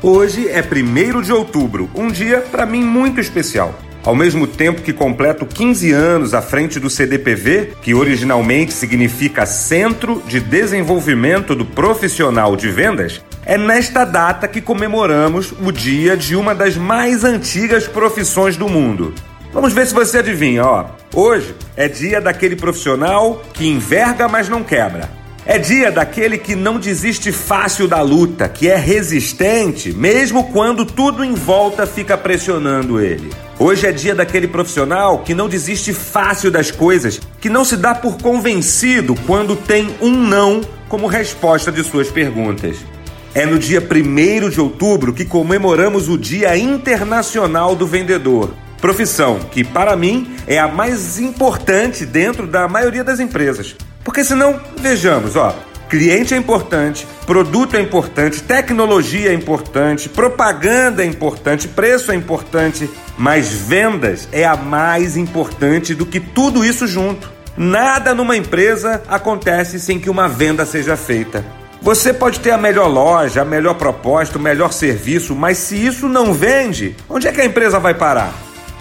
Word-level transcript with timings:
Hoje 0.00 0.48
é 0.48 0.62
1 0.62 1.22
de 1.22 1.32
outubro, 1.32 1.90
um 1.92 2.06
dia 2.06 2.40
para 2.40 2.64
mim 2.64 2.84
muito 2.84 3.20
especial. 3.20 3.74
Ao 4.06 4.14
mesmo 4.14 4.46
tempo 4.46 4.82
que 4.82 4.92
completo 4.92 5.44
15 5.44 5.90
anos 5.90 6.32
à 6.32 6.40
frente 6.40 6.78
do 6.78 6.88
CDPV, 6.88 7.72
que 7.82 7.92
originalmente 7.92 8.72
significa 8.72 9.44
Centro 9.44 10.22
de 10.28 10.38
Desenvolvimento 10.38 11.56
do 11.56 11.66
Profissional 11.66 12.54
de 12.54 12.68
Vendas, 12.68 13.20
é 13.44 13.58
nesta 13.58 14.04
data 14.04 14.46
que 14.46 14.60
comemoramos 14.60 15.52
o 15.60 15.72
dia 15.72 16.16
de 16.16 16.36
uma 16.36 16.54
das 16.54 16.76
mais 16.76 17.24
antigas 17.24 17.88
profissões 17.88 18.56
do 18.56 18.68
mundo. 18.68 19.12
Vamos 19.52 19.72
ver 19.72 19.84
se 19.88 19.94
você 19.94 20.18
adivinha, 20.18 20.64
ó. 20.64 20.86
Hoje 21.12 21.52
é 21.76 21.88
dia 21.88 22.20
daquele 22.20 22.54
profissional 22.54 23.42
que 23.54 23.66
enverga, 23.66 24.28
mas 24.28 24.48
não 24.48 24.62
quebra. 24.62 25.15
É 25.48 25.58
dia 25.58 25.92
daquele 25.92 26.38
que 26.38 26.56
não 26.56 26.76
desiste 26.76 27.30
fácil 27.30 27.86
da 27.86 28.02
luta, 28.02 28.48
que 28.48 28.68
é 28.68 28.74
resistente, 28.74 29.92
mesmo 29.92 30.50
quando 30.50 30.84
tudo 30.84 31.22
em 31.22 31.34
volta 31.34 31.86
fica 31.86 32.18
pressionando 32.18 33.00
ele. 33.00 33.30
Hoje 33.56 33.86
é 33.86 33.92
dia 33.92 34.12
daquele 34.12 34.48
profissional 34.48 35.20
que 35.20 35.36
não 35.36 35.48
desiste 35.48 35.92
fácil 35.92 36.50
das 36.50 36.72
coisas, 36.72 37.20
que 37.40 37.48
não 37.48 37.64
se 37.64 37.76
dá 37.76 37.94
por 37.94 38.18
convencido 38.18 39.14
quando 39.24 39.54
tem 39.54 39.94
um 40.00 40.10
não 40.10 40.62
como 40.88 41.06
resposta 41.06 41.70
de 41.70 41.84
suas 41.84 42.10
perguntas. 42.10 42.78
É 43.32 43.46
no 43.46 43.56
dia 43.56 43.80
1 43.80 44.50
de 44.50 44.60
outubro 44.60 45.12
que 45.12 45.24
comemoramos 45.24 46.08
o 46.08 46.18
Dia 46.18 46.56
Internacional 46.58 47.76
do 47.76 47.86
Vendedor. 47.86 48.52
Profissão 48.80 49.38
que, 49.52 49.62
para 49.62 49.94
mim, 49.94 50.34
é 50.44 50.58
a 50.58 50.66
mais 50.66 51.20
importante 51.20 52.04
dentro 52.04 52.48
da 52.48 52.66
maioria 52.66 53.04
das 53.04 53.20
empresas. 53.20 53.76
Porque 54.06 54.22
senão, 54.22 54.60
vejamos, 54.80 55.34
ó, 55.34 55.52
cliente 55.90 56.32
é 56.32 56.36
importante, 56.36 57.04
produto 57.26 57.76
é 57.76 57.80
importante, 57.80 58.40
tecnologia 58.40 59.30
é 59.30 59.34
importante, 59.34 60.08
propaganda 60.08 61.02
é 61.02 61.06
importante, 61.06 61.66
preço 61.66 62.12
é 62.12 62.14
importante, 62.14 62.88
mas 63.18 63.48
vendas 63.48 64.28
é 64.30 64.44
a 64.44 64.56
mais 64.56 65.16
importante 65.16 65.92
do 65.92 66.06
que 66.06 66.20
tudo 66.20 66.64
isso 66.64 66.86
junto. 66.86 67.28
Nada 67.56 68.14
numa 68.14 68.36
empresa 68.36 69.02
acontece 69.08 69.80
sem 69.80 69.98
que 69.98 70.08
uma 70.08 70.28
venda 70.28 70.64
seja 70.64 70.96
feita. 70.96 71.44
Você 71.82 72.14
pode 72.14 72.38
ter 72.38 72.52
a 72.52 72.58
melhor 72.58 72.86
loja, 72.86 73.42
a 73.42 73.44
melhor 73.44 73.74
proposta, 73.74 74.38
o 74.38 74.40
melhor 74.40 74.72
serviço, 74.72 75.34
mas 75.34 75.58
se 75.58 75.84
isso 75.84 76.08
não 76.08 76.32
vende, 76.32 76.96
onde 77.08 77.26
é 77.26 77.32
que 77.32 77.40
a 77.40 77.44
empresa 77.44 77.80
vai 77.80 77.92
parar? 77.92 78.32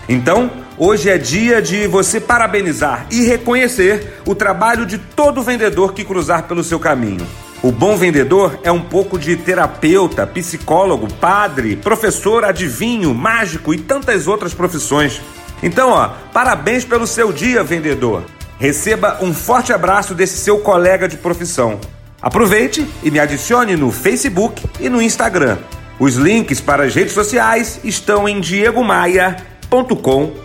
Então, 0.08 0.52
Hoje 0.78 1.10
é 1.10 1.18
dia 1.18 1.62
de 1.62 1.88
você 1.88 2.20
parabenizar 2.20 3.08
e 3.10 3.22
reconhecer 3.22 4.20
o 4.26 4.36
trabalho 4.36 4.86
de 4.86 4.98
todo 4.98 5.42
vendedor 5.42 5.94
que 5.94 6.04
cruzar 6.04 6.44
pelo 6.44 6.66
seu 6.66 6.78
caminho. 6.78 7.26
O 7.64 7.72
bom 7.72 7.96
vendedor 7.96 8.60
é 8.62 8.70
um 8.70 8.82
pouco 8.82 9.18
de 9.18 9.38
terapeuta, 9.38 10.28
psicólogo, 10.28 11.08
padre, 11.14 11.78
professor, 11.78 12.44
adivinho, 12.44 13.14
mágico 13.14 13.74
e 13.74 13.78
tantas 13.78 14.28
outras 14.28 14.54
profissões. 14.54 15.22
Então, 15.64 15.92
ó, 15.92 16.10
parabéns 16.34 16.84
pelo 16.84 17.08
seu 17.08 17.32
dia, 17.32 17.64
vendedor. 17.64 18.26
Receba 18.60 19.20
um 19.22 19.34
forte 19.34 19.72
abraço 19.72 20.14
desse 20.14 20.38
seu 20.38 20.60
colega 20.60 21.08
de 21.08 21.16
profissão. 21.16 21.80
Aproveite 22.22 22.86
e 23.02 23.10
me 23.10 23.20
adicione 23.20 23.78
no 23.78 23.94
Facebook 23.94 24.62
e 24.82 24.90
no 24.90 25.02
Instagram. 25.02 25.58
Os 25.98 26.16
links 26.16 26.60
para 26.60 26.84
as 26.84 26.94
redes 26.94 27.14
sociais 27.14 27.80
estão 27.86 28.28
em 28.28 28.42
diegomaia.com.br 28.42 30.45